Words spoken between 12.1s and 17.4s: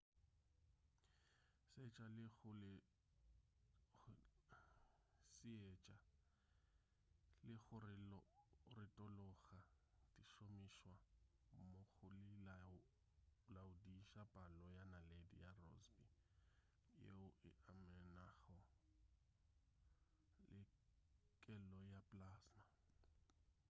go laodiša palo ya naledi ya rossby yeo